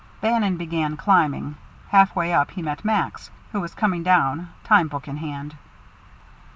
Bannon 0.19 0.57
began 0.57 0.97
climbing; 0.97 1.57
halfway 1.89 2.33
up 2.33 2.49
he 2.49 2.63
met 2.63 2.83
Max, 2.83 3.29
who 3.51 3.61
was 3.61 3.75
coming 3.75 4.01
down, 4.01 4.49
time 4.63 4.87
book 4.87 5.07
in 5.07 5.17
hand. 5.17 5.55